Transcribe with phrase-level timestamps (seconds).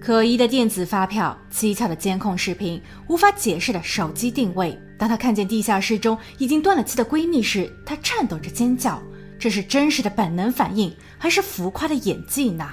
[0.00, 4.76] 可疑的电子发票、蹊跷的监控视频、无法解释的手机定位。
[4.98, 9.00] 当她看见地下室中已经断了气的闺蜜时，她颤抖着尖叫
[9.38, 12.66] ：“这是真实的本能反应，还是浮夸的演技呢？”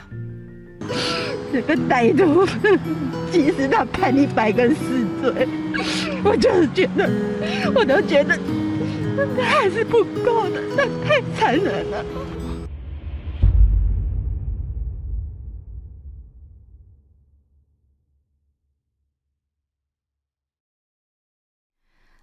[1.52, 2.46] 这个歹徒，
[3.30, 4.76] 即使他判一百个死
[5.22, 5.48] 罪，
[6.24, 7.10] 我就是觉得，
[7.76, 8.40] 我都觉得
[9.38, 12.06] 他还是不够的，他太残忍了。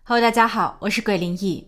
[0.06, 1.66] Hello，大家好，我是鬼灵异。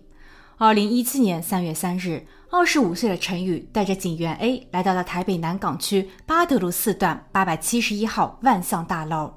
[0.59, 9.33] 二零一七年三月三日，二十五岁的陈宇带着警员 A 来到了台北南港区八德路四段八百七十一号万象大楼。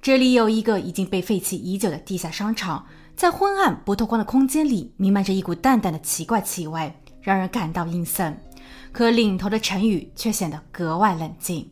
[0.00, 8.36] 这里有一个已经被废弃已久的地下商场，在昏暗不透光的空间里，弥漫着一股淡淡的奇怪气味，让人感到阴森。
[8.90, 11.70] 可领头的陈宇却显得格外冷静。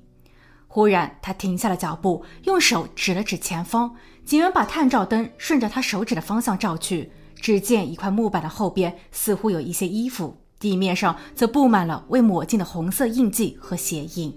[0.68, 3.96] 忽然，他停下了脚步，用手指了指前方。
[4.30, 14.32] 警员把探照灯顺着他手指的方向照去，只见一块木板的后边似乎有一些衣服，地面上则布满了未抹净的红色印记和鞋印。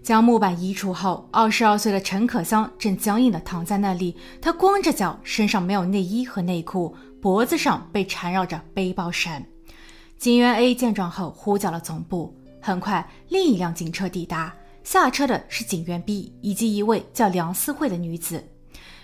[0.00, 4.16] 将木板移除后，二十二岁的陈可香正僵硬地躺在那里。
[4.40, 9.44] 她光着脚，身上没有内衣和内裤，脖子上被缠绕着背包绳。
[10.18, 14.54] 警员 A 见状后呼叫了总部，很快另一辆警车抵达。
[14.84, 18.40] 下车的是警员 B 以及一位叫梁思慧的女子。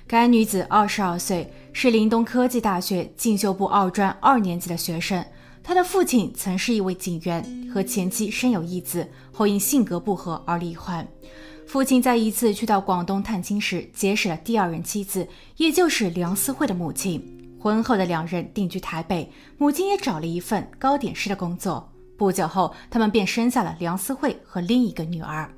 [0.08, 5.22] 该女子二十二岁，是林东科技大学进修部二专二年级的学生。
[5.62, 11.06] 她的父亲曾是一位警员，和前妻生有一子，后因性格不合而离婚。
[11.66, 17.22] 父亲在一次去到广东探亲时，结识了第二任妻子，也就是梁思慧的母亲。
[17.60, 21.86] 婚后的两人定居台北，母亲也找了一份糕点师的工作。
[22.16, 25.52] 不久后，他们便生下了梁思慧和另一个女儿。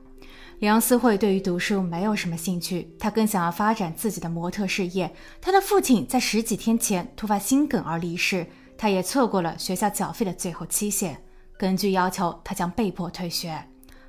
[0.60, 5.10] 梁思慧对于读书没有什么兴趣，她更想要发展自己的模特事业。
[5.40, 11.18] 她的父亲在十几天前突发心梗而离世，她也错过了学校缴费的最后期限。
[11.56, 13.58] 根据要求，她将被迫退学。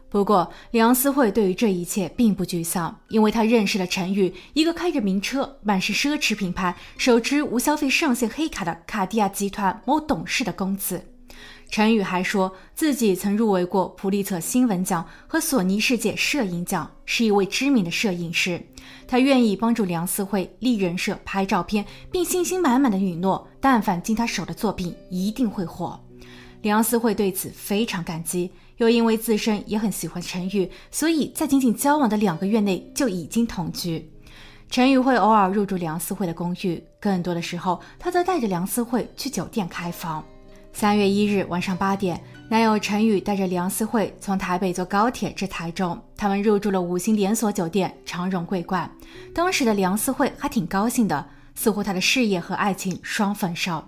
[0.10, 11.11] 不过，梁思慧对于这一切并不沮丧，因为她认识了陈宇，一个开着名车、满是奢侈品牌、手持无消费上限黑卡的卡地亚集团某董事的公子。
[11.72, 18.62] 陈宇还说自己曾入围过普利策新闻奖和索尼世界摄影奖，是一位知名的摄影师。
[19.08, 25.98] 他愿意帮助梁思慧立人设、拍照片，并信心满满的允诺，但凡经他手的作品一定会火。
[26.62, 34.12] 梁思慧对此非常感激，又因为自身也很喜欢陈宇，所以在仅仅交往的两个月内就已经同居。
[34.70, 40.22] 陈宇会偶尔入住梁思慧的公寓，更多的时候他则带着梁思慧去酒店开房。
[40.74, 48.90] 三月一日晚上八点，男友陈宇带着梁思慧从台北坐高铁至台中，他们入住了五星连锁酒店长荣桂冠。
[49.34, 53.84] 当时的梁思慧还挺高兴的，似乎她的事业和爱情双丰收。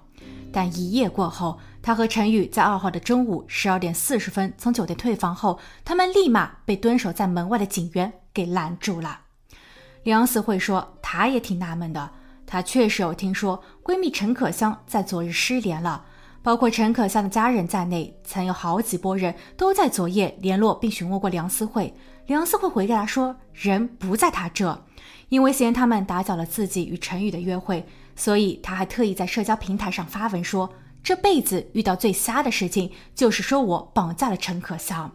[0.52, 9.22] 但一夜过后，她和陈宇在二号的中午十二点四十分从酒店退房后，他们立马被蹲守在门外的警员给拦住了。
[10.04, 12.12] 梁思慧说，她也挺纳闷的，
[12.46, 16.06] 她确实有听说闺蜜陈可香在昨日失联了。
[16.44, 21.94] 包括陈可香的家人在内，曾有好几拨人都在昨夜联络并询问过梁思慧。
[22.28, 24.86] 梁思慧回答说，人不在他这，
[25.30, 27.86] 因为嫌他们打搅了自己与陈宇的约会，
[28.18, 30.70] 所以他还特意在社交平台上发文说，
[31.02, 35.10] 这辈子遇到最瞎的事情就是说我绑架了陈可香。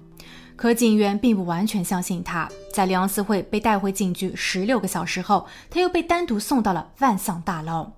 [0.56, 7.93] 可警员并不完全相信他，在梁思慧被带回警局十六个小时后，他又被单独送到了万象大楼。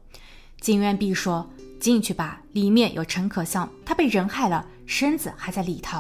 [0.61, 1.49] 警员 B 说。
[1.81, 5.99] 进去吧，里面有陈可香，她被人害了，身子还在里头。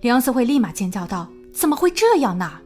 [0.00, 2.60] 梁思慧立马尖叫道：“怎么会这样呢？”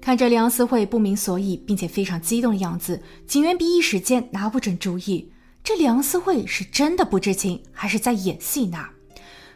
[0.00, 5.30] 看着梁思慧不明所以并且非常激动的样子，警员比一时间拿不准主意，
[5.62, 8.78] 这梁思慧是真的不知情，还是在演戏呢？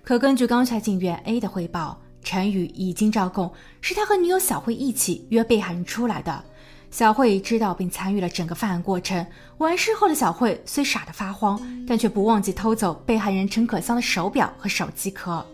[0.04, 6.44] 可根据刚才警员 A 的汇报，陈宇已经招供，是他和女友小慧一起约被害人出来的。
[6.92, 9.26] 小慧知道并参与了整个犯案过程。
[9.56, 11.58] 完事后的小慧虽傻得发慌，
[11.88, 15.44] 但却不忘记偷走被害人陈可香的手表和手机壳。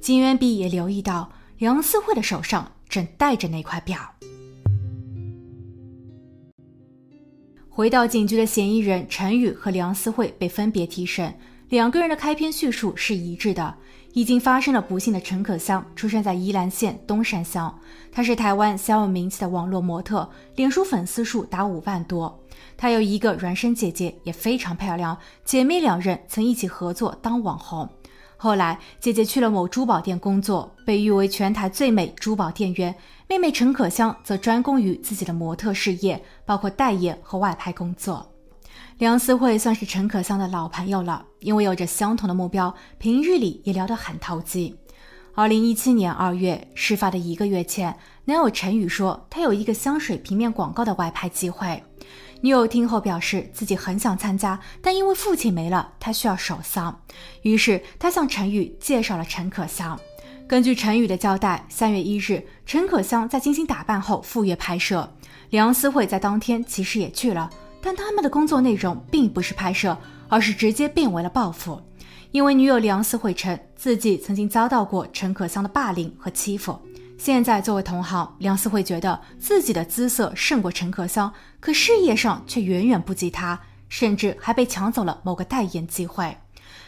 [0.00, 4.00] 金元碧也留意到梁思慧的手上正戴着那块表。
[7.68, 11.32] 回到警局的嫌疑人陈宇和梁思慧被分别提审，
[11.68, 13.72] 两个人的开篇叙述是一致的。
[14.14, 17.76] 已经发生了不幸的陈可香出生在宜兰县东山乡，
[18.12, 22.40] 她是台湾小有名气的网络模特，脸书粉丝数达五万多。
[22.76, 27.88] 她有一个孪生姐姐，也非常漂亮，姐妹两人曾一起合作当网红。
[28.36, 32.94] 后来，姐姐去了某珠宝店工作，被誉为全台最美珠宝店员。
[33.28, 38.33] 妹妹陈可香则专攻于自己的模特事业，包括代言和外拍工作。
[38.98, 44.76] 梁思慧算是陈可香的老朋友了，因为有着相同的目标，平日里也聊得很投机。
[45.34, 51.82] 二零一七年二月，事发的一个月前，男友陈宇说他有一个香水平面广告的外拍机会。
[52.40, 57.00] 女友听后表示自己很想参加，但因为父亲没了，她需要守丧。
[57.42, 59.98] 于是她向陈宇介绍了陈可香。
[60.46, 65.10] 根据陈宇的交代，三月一日，陈可香在精心打扮后赴约拍摄。
[65.50, 67.50] 梁思慧在当天其实也去了，
[67.84, 69.94] 但他们的工作内容并不是拍摄，
[70.30, 71.78] 而是直接变为了报复。
[72.30, 76.80] 因为女友梁思慧称自己曾经遭到过陈可香的霸凌和欺负，
[77.18, 83.60] 现在作为同行，梁思慧觉得自己的姿色胜过陈可香，可事业上却远远不及她，
[83.90, 86.34] 甚至还被抢走了某个代言机会。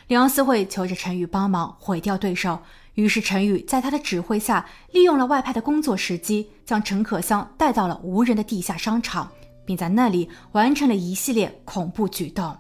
[0.07, 2.59] 梁思慧求着陈宇帮忙毁掉对手，
[2.95, 9.31] 于是陈宇在他的指挥下，利用了外派的工作时机，将陈可香带到了无人的地下商场，
[9.67, 12.57] 并在那里完成了一系列恐怖举动。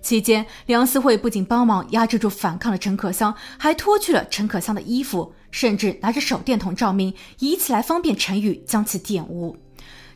[0.00, 9.56] 期间，梁思慧不仅帮忙压制住反抗的陈可香，还脱去了陈可香的衣服，甚至拿着手电筒照明，以此来方便陈宇将其玷污。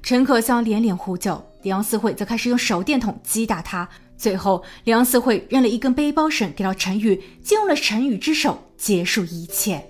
[0.02, 3.88] 陈可香连连呼救，梁思慧则开始用手电筒击打他。
[4.16, 9.84] 最后，梁思慧扔了一根背包绳给到陈宇，借用了陈宇之手结束一切。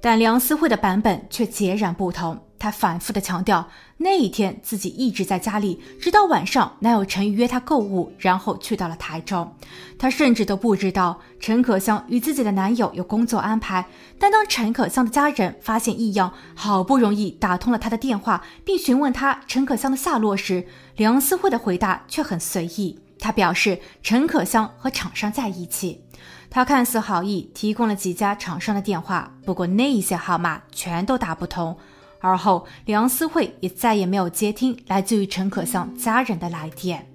[0.00, 2.38] 但梁思慧的版本却截然不同。
[2.58, 3.68] 她反复的强调，
[4.00, 9.48] 那一天自己一直在家里，直到晚上男友陈宇约她购物，然后去到了台州。
[9.98, 13.84] 她甚至都不知道陈可香与自己的男友有工作安排。
[14.16, 20.64] 但当陈可香的家人发现异样，好不容易打通了她的电话，并询问她陈可香的下落时，
[20.96, 23.00] 梁思慧的回答却很随意。
[23.18, 26.04] 她表示陈可香和厂商在一起。
[26.48, 31.76] 她看似好意，提供了几家厂商的电话，不过那一些号码全都打不通。
[32.20, 37.06] 而后，梁思慧也再也没有接听来自于陈可香家人的来电。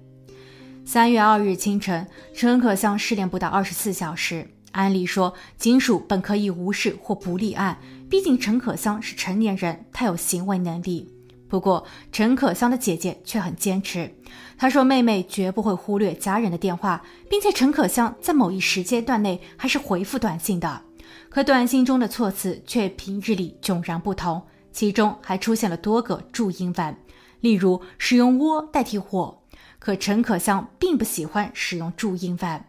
[0.84, 4.48] 三月二日清晨，陈可香失联不到二十四小时。
[4.72, 7.78] 按理说，警署本可以无视或不立案，
[8.10, 11.10] 毕竟陈可香是成年人，她有行为能力。
[11.48, 14.12] 不过，陈可香的姐姐却很坚持，
[14.58, 20.82] 她说妹妹绝不会忽略家人的电话，并且陈可香在某一时间段内还是回复短信的。
[21.30, 24.42] 可短信中的措辞却平日里迥然不同。
[24.74, 26.96] 其中还出现了多个注音文，
[27.40, 29.40] 例如使用“窝”代替“火”。
[29.78, 32.64] 可陈可香并不喜欢使用注音文。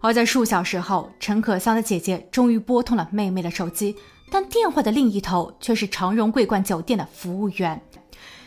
[0.00, 3.96] 而在数小时后，陈可香的姐姐终于拨通了妹妹的手机，
[4.30, 7.82] 但电话的另一头却是长荣桂冠酒店的服务员。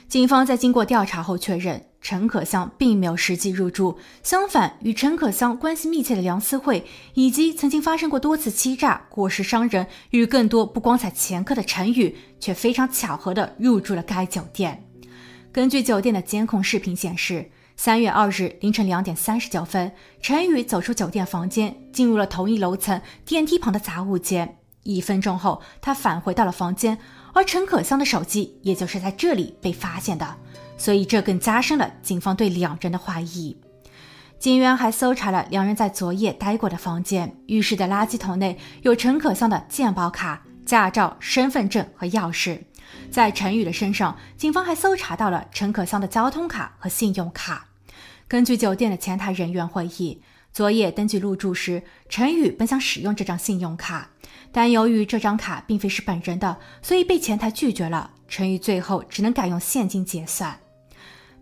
[0.08, 1.87] 警方在经过调查后确认。
[2.02, 6.86] 陈可香并没有实际入住，相反，与陈可香关系密切的梁思慧，
[7.16, 14.84] 以及曾经发生过多次欺诈、过失伤人与更多不光彩前科的陈宇，却非常巧合的入住了该酒店。
[15.52, 19.92] 根据酒店的监控视频显示，三月二日凌晨两点三十九分，
[20.22, 24.58] 陈宇走出酒店房间，进入了同一楼层电梯旁的杂物间。
[24.84, 26.98] 一分钟后，他返回到了房间，
[27.34, 30.38] 而陈可香的手机也就是在这里被发现的。
[30.78, 33.58] 所以，这更加深了警方对两人的怀疑。
[34.40, 42.60] 警员还搜查了两人在昨夜待过的房间，浴室的垃圾桶内有陈可香的健保卡、驾照、身份证和钥匙。
[43.10, 47.68] 在陈宇的身上，警方还搜查到了陈可香的交通卡和信用卡。
[48.28, 50.22] 根据酒店的前台人员回忆，
[50.54, 54.12] 昨夜登记入住时，陈宇本想使用这张信用卡，
[54.52, 58.12] 但由于这张卡并非是本人的，所以被前台拒绝了。
[58.28, 60.60] 陈宇最后只能改用现金结算。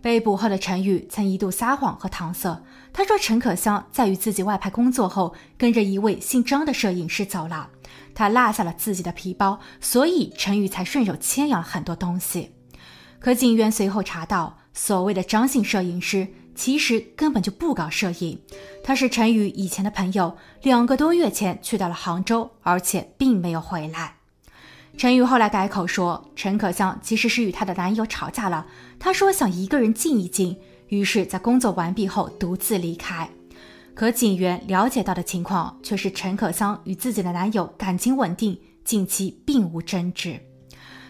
[0.05, 2.61] 被捕后的陈宇曾一度撒谎和搪塞，
[2.93, 7.69] 他说陈可香在与自己外派工作后，跟着一位姓张的摄影师走了，
[8.13, 12.51] 他落下了自己的皮包，所以陈宇才顺手牵羊了很多东西。
[13.17, 18.39] 可警员随后查到，所谓的张姓摄影师其实根本就不搞摄影，
[18.83, 24.17] 他是陈宇以前的朋友，两个多月前去到了杭州，而且并没有回来。
[24.97, 28.65] 陈宇后来改口说，陈可香其实是与她的男友吵架了。
[28.97, 33.29] 她说想一个人静一静，于是，在工作完毕后独自离开。
[33.93, 40.39] 可警员了解到的情况却是，陈可香与自己的男友感情稳定，近期并无争执。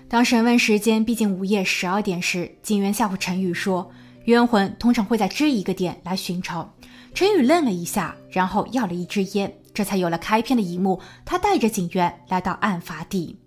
[0.07, 3.91] 当审问时间逼近午夜十二点时，警员吓唬陈宇说，
[4.25, 6.67] 冤魂通常会在这一个点来寻仇。
[7.13, 10.99] 陈宇愣了一下，然后要了一支烟，这才有了开篇的一幕。
[11.23, 13.39] 他带着警员来到案发地。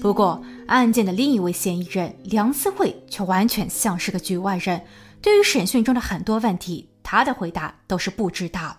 [0.00, 4.80] 不过，案件的另一位嫌疑人梁思慧却完全像是个局外人。
[5.20, 8.76] 对于审讯中的很多问题，他的回答都是不知道。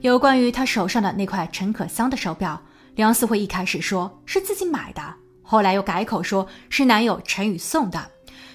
[0.00, 2.62] 有关于他手上的那块陈可香的手表，
[2.94, 5.02] 梁思慧一开始说是自己买的，
[5.42, 8.10] 后来又改口说是男友陈宇送的。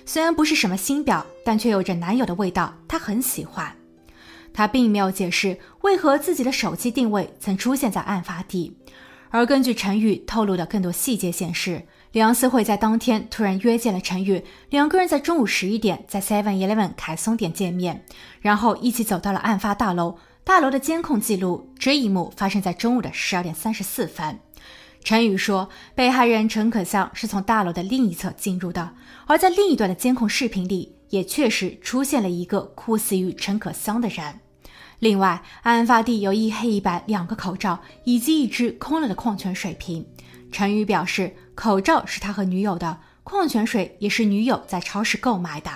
[0.06, 3.72] 虽然不是什么新表，但却有着男友的味道，她很喜欢。
[4.52, 8.76] 她并没有解释为何自己的手机定位曾出现在案发地，
[9.30, 18.04] 而根据陈宇透露的更多细节显示，梁思慧在当天突然约见了陈宇，两个人在中午十一点在 Seven Eleven 凯松店见面，
[18.42, 20.18] 然后一起走到了案发大楼。
[20.44, 24.40] 大楼的监控记录，这一幕发生在中午的十二点三十四分。
[25.04, 28.96] 陈宇说，被害人陈可香是从大楼的另一侧进入的，
[29.28, 34.40] 而在另一段的监控视频里，也确实出现了一个酷似于陈可香的人。
[35.00, 40.06] 另外，案发地有一黑一白两个口罩，以及一只空了的矿泉水瓶。
[40.52, 45.72] 陈宇表示，口罩是他和女友的，矿泉水也是女友在超市购买的。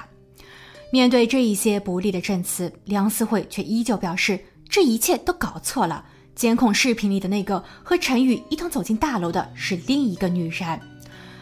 [0.91, 4.39] 面对这一些不利的证词，梁思慧却依旧表示。
[4.69, 6.03] 这一切都搞错了。
[6.33, 10.79] 监控视频里的那个和陈宇一同走进大楼的是另一个女人，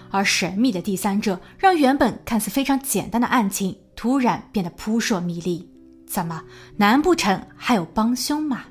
[0.09, 5.70] 而神秘的第三者让原本看似非常简单的案情突然变得扑朔迷离。
[6.11, 6.43] 怎么，
[6.75, 8.65] 难不成还有帮凶吗？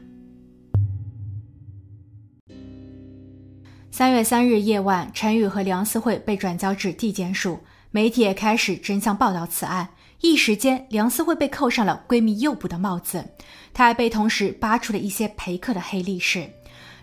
[3.91, 7.59] 三月三日夜晚，陈宇和梁思慧被转交至地检署，
[7.91, 9.89] 媒体也开始争相报道此案。
[10.21, 13.25] 一时间，梁思慧被扣上了闺蜜诱捕的帽子，
[13.73, 16.47] 她还被同时扒出了一些陪客的黑历史。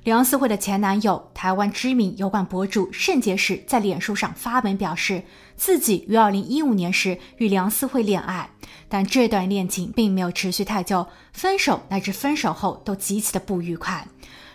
[0.08, 5.22] 梁思慧的前男友，台湾知名油管博主肾结石，在脸书上发文表示，
[5.58, 8.50] 自己于二零一五年时与梁思慧恋爱，
[8.88, 14.08] 但这段恋情并没有持续太久，分手乃至分手后都极其的不愉快。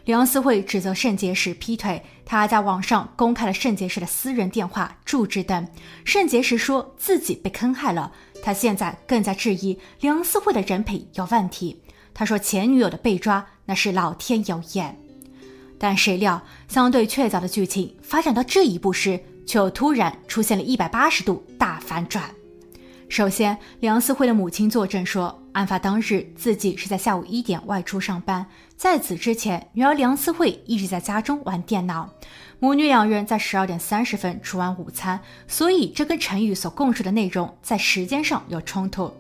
[0.06, 5.68] 梁思慧指责肾结石劈腿，他在网上公开了肾结石的私人电话、住址等。
[6.06, 8.10] 肾结石说自己被坑害了。
[8.42, 11.82] 他现在更加质疑梁思慧的人品有问题。
[12.14, 14.98] 他说前女友的被抓那是老天有眼，
[15.82, 22.32] 但谁料相对确凿的剧情发展到这一步时，却又突然出现了一百八十度大反转。
[23.08, 28.46] 首先，梁思慧的母亲作证说，案发当日自己是在下午一点外出上班，
[28.76, 32.08] 在此之前，女儿梁思慧一直在家中玩电脑。
[32.60, 39.12] 母女两人在十二点三十分吃完午餐，所以这跟陈宇所供述的内容在时间上有冲突。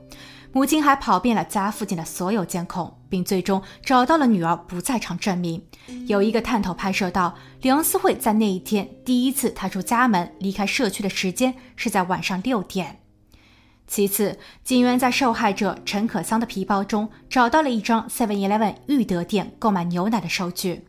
[0.52, 5.62] 母亲还跑遍了家附近的所有监控，并最终找到了女儿不在场证明。
[6.06, 13.00] 有一个探头拍摄到梁思慧在那一天第一次踏出家门离开社区的时间是在晚上六点。
[13.86, 20.86] 其次，警员在受害者陈可香的皮包中找到了一张 Seven Eleven 裕德店购买牛奶的收据。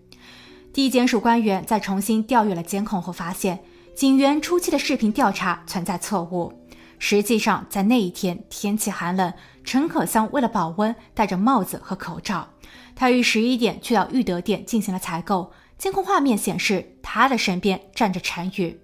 [0.72, 3.60] 地检署官员在重新调阅了监控后，发现
[3.94, 6.53] 警员初期的视频调查存在错误。
[7.00, 12.50] 实际上，在那一天天气寒冷，陈可香为了保温戴着帽子和口罩。
[12.96, 15.51] 她于十一点去到裕德店进行了采购。
[15.77, 18.79] 监控画面显示，她的身边站着陈宇，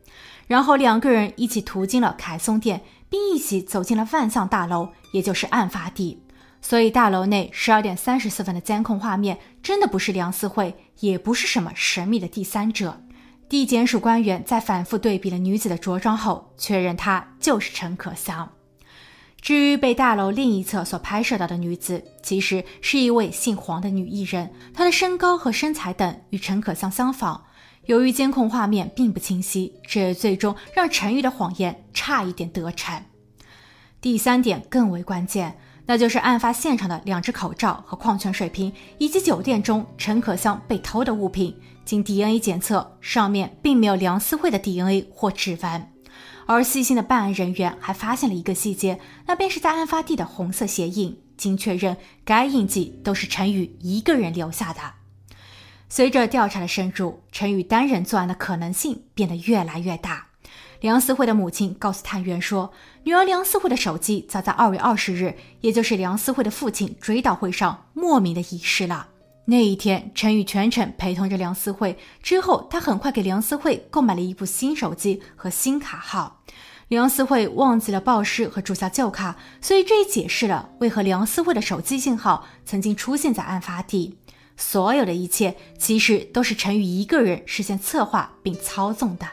[0.47, 6.23] 然后两个人一起途经了凯松店，并一起走进了万象大楼，也就是案发地。
[6.61, 13.01] 所以，大楼内十二点三十四分的监控画面真的不是梁思慧，也不是什么神秘的第三者。
[13.47, 18.51] 地检署官员在反复对比了女子的着装后，确认她就是陈可香。
[19.41, 27.45] 至于被大楼另一侧所拍摄到的女子，其实是一位姓黄的女艺人，她的身高和身材等与陈可香相仿。
[27.85, 33.03] 由于监控画面并不清晰，这最终让陈宇的谎言差一点得逞。
[33.99, 35.57] 第三点更为关键。
[35.85, 45.91] 那就是案发现场的两只口罩和矿泉水瓶，以及酒店中陈可香被偷的物品，经 DNA 检测，上面并没有梁思慧的 DNA 或指纹。
[46.45, 54.79] 而细心的办案人员还发现了一个细节，那便是在案发地的红色鞋印，经确认，该印记都是陈宇一个人留下的。
[55.87, 60.27] 随着调查的深入，陈宇单人作案的可能性变得越来越大。
[60.81, 62.71] 梁思慧的母亲告诉探员说，
[63.03, 69.07] 女儿梁思慧的手机早在二月二十日，也就是梁思慧的父亲追悼会上莫名的遗失了。
[69.49, 76.43] 那一天，陈宇全程陪同着梁思慧，之后他很快给梁思慧购买了一部新手机和新卡号。
[76.87, 84.19] 梁思慧忘记了报失和注销旧卡，所以这也解释了为何梁思慧的手机信号曾经出现在案发地。
[84.55, 89.25] 所有的一切其实都是陈宇一个人事先策划并操纵的。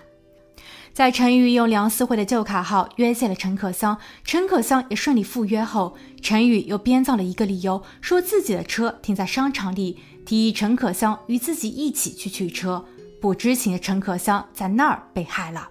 [0.97, 12.83] 在陈宇用梁思慧的旧卡号约见了陈可香，陈可香也顺利赴约后，陈宇又编造了一个理由，说自己的车停在商场里，提议陈可香与自己一起去取车。
[13.21, 15.69] 不知情的陈可香在那儿被害了。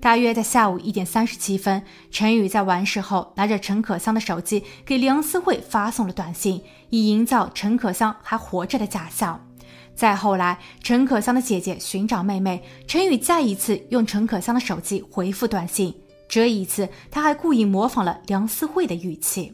[0.00, 9.44] 大约在下午一点三十七分，陈宇在完事后拿着陈可香的手机给梁思慧发送了短信，以营造陈可香还活着的假象。
[9.94, 15.94] 再后来，陈可香的姐姐寻找妹妹，陈宇再一次用陈可香的手机回复短信。
[16.28, 19.52] 这一次，他还故意模仿了梁思慧的语气。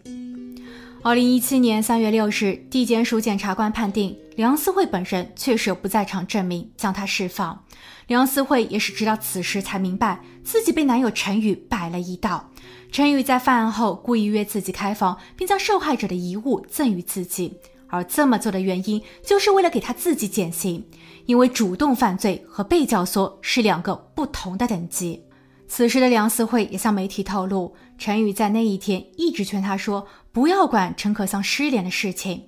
[1.03, 7.65] 二零一七年三月六日，地检署检察官判定梁思慧本人确实有不在场证明，将她释放。
[8.07, 12.51] 梁思慧也是直到此时才明白自己被男友陈宇摆了一道。
[12.91, 17.55] 陈宇在犯案后故意约自己开房，并将受害者的遗物赠予自己。
[17.89, 20.85] 而这么做的原因，就是为了给他自己减刑，
[21.27, 25.25] 因为主动犯罪和被教唆是两个不同的等级。
[25.67, 32.45] 此时的梁思慧也向媒体透露，陈宇在那一天一直劝她说不要管陈可香失联的事情。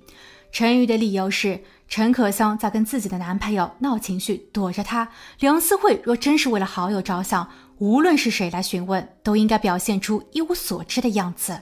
[0.51, 5.07] 陈宇的理由是，陈可香在跟自己的男朋友闹情绪，躲着他。
[5.39, 11.57] 梁思慧若真是为了好友着想，无论是谁来询问，都应该表现出一无所知的样子。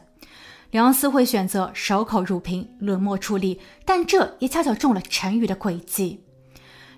[0.72, 6.24] 梁思慧选择守口如瓶，冷漠处理，但这也恰巧中了陈宇的诡计。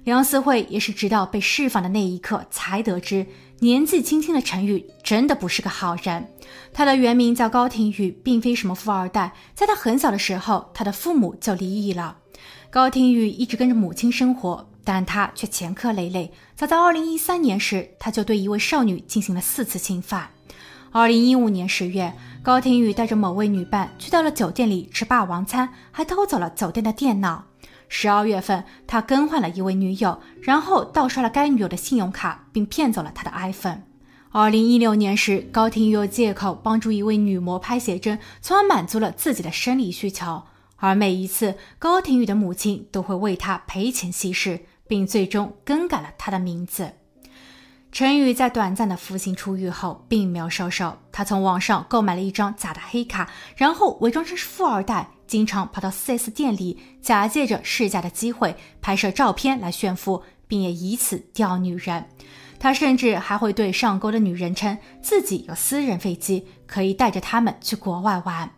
[0.04, 3.26] 梁思慧也是直到被释放的那一刻才得知，
[3.60, 6.28] 年纪轻轻的陈宇真的不是个好人。
[6.74, 9.32] 他的原名叫高廷宇，并非什么富二代。
[9.56, 12.18] 在他很小的时候，他的父母就离异了。
[12.70, 16.34] 高廷宇一直跟着母亲生活，但他却前科累累。
[16.56, 20.30] 早在2013年时，他就对一位少女进行了四次侵犯。
[20.94, 22.14] 2015年十月。
[22.44, 27.44] 高廷宇带着某位女伴去到了酒店里吃霸王餐，还偷走了酒店的电脑。
[27.88, 33.84] 十二月份，他更换了一位女友，然后盗刷了该女友的信用卡，并骗走了她的 iPhone。
[34.32, 40.44] 二零一六年时，高廷宇借口帮助一位女模拍写真，从而满足了自己的生理需求。
[40.78, 46.94] 而每一次，高廷宇的母亲都会为他赔钱息事，并最终更改了他的名字。
[47.92, 50.98] 陈宇在短暂的服刑出狱后，并没有收手。
[51.12, 62.08] 他从网上购买了一张假的黑卡，然后伪装成是富二代，经常跑到 4S 店里，假借着试驾的机会拍摄照片来炫富，并也以此钓女人。
[62.58, 68.52] 他甚至还会对上钩的女人称自己有私人飞机，可以带着他们去国外玩。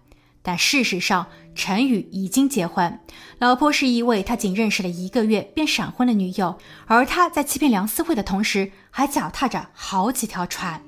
[0.44, 1.26] 但事实上，
[1.56, 3.00] 陈宇已经结婚，
[3.40, 10.82] 老婆是一位他仅认识了一个月便闪婚的女友，而他在欺骗梁思慧的同时，还脚踏着好几条船。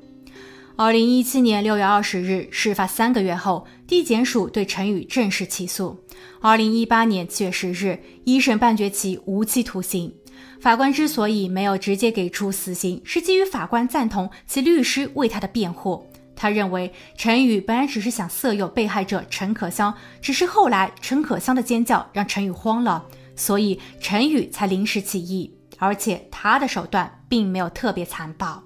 [0.77, 6.03] 二零一七年六月二十日，事发三个月后，地检署对陈宇正式起诉。
[6.41, 10.13] 二零一八年七月十日，一审判决其无期徒刑。
[10.59, 16.05] 法官之所以没有直接给出死刑，是基于法官赞同其律师为他的辩护。
[16.35, 28.63] 他认为陈宇本来只是想色诱被害者陈可香，只是后来陈可香的尖叫让陈宇慌了，所以陈宇才临时起意，而且他的手段并没有特别残暴。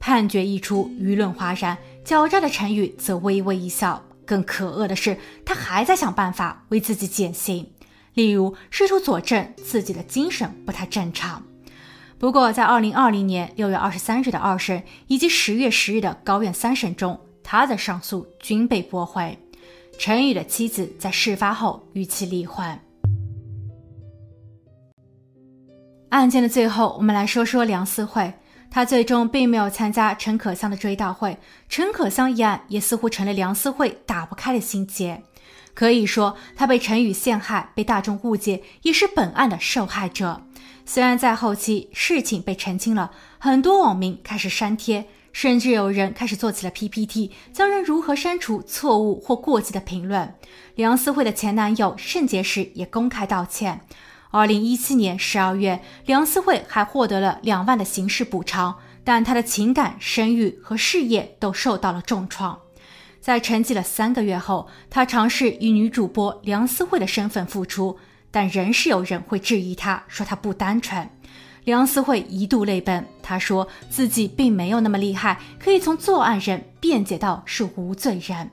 [0.00, 4.04] 判决一出，舆论哗然，狡诈的陈宇则微微一笑。
[4.24, 7.72] 更可恶的是，他还在想办法为自己减刑，
[8.12, 11.42] 例如试图佐证自己的精神不太正常。
[12.18, 19.38] 不过，在二零二零年六月二十三日的二审以及十月十日的高院三审中，他的上诉均被驳回。
[20.00, 22.66] 陈宇的妻子在事发后与其离婚。
[26.08, 28.32] 案件的最后，我们来说说梁思慧，
[28.68, 31.38] 她最终并没有参加陈可香的追悼会。
[31.68, 35.22] 陈可香一案也似乎成了梁思慧打不开的心结。
[35.74, 40.42] 可以说，她被陈宇陷害，被大众误解，也是本案的受害者。
[40.90, 50.34] 虽然在后期事情被澄清了，很多网民开始删帖，甚至有人开始做起了 PPT，教人如何删除错误或过激的评论。
[50.76, 53.82] 梁思慧的前男友肾结石也公开道歉。
[54.30, 62.58] 二零一七年十二月，梁思慧还获得了两万的刑事补偿，但她的情感、声誉和事业都受到了重创。
[63.20, 67.98] 在沉寂了三个月后，她尝试以女主播梁思慧的身份复出。
[68.30, 71.08] 但仍是有人会质疑他，说他不单纯。
[71.64, 78.50] 梁思慧一度泪奔，他说自己并没有那么厉害，可以从作案人辩解到是无罪人。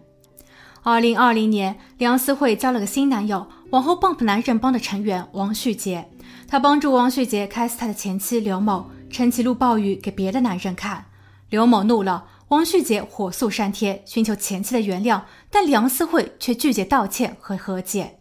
[0.83, 6.07] 二零二零年，梁思慧交了个新男友，往后 bump 男人帮的成员王旭杰。
[6.47, 11.05] 他帮助王旭杰开撕他的前妻刘某，称其录暴雨给别的男人看。
[11.49, 18.19] 刘某怒了，王旭杰火速删帖，寻求前妻的原谅，但梁思慧却拒绝道歉和和解。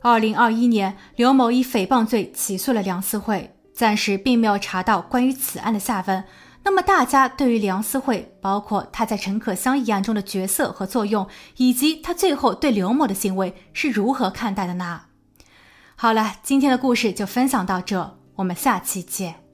[0.00, 6.24] 二零二一年，刘某以诽谤罪起诉了梁思慧，暂时并没有查到关于此案的下文。
[6.64, 15.02] 那么，大家对于梁思慧，包括他在陈可香一案中的角色和作用，以及他最后对刘某的行为是如何看待的呢？
[15.96, 19.47] 好了，今天的故事就分享到这，我们下期见。